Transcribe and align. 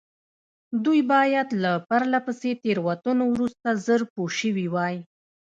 دوی 0.85 1.01
باید 1.11 1.47
له 1.63 1.71
پرله 1.87 2.19
پسې 2.25 2.51
تېروتنو 2.63 3.23
وروسته 3.33 3.67
ژر 3.85 4.01
پوه 4.13 4.31
شوي 4.39 4.67
وای. 4.73 4.95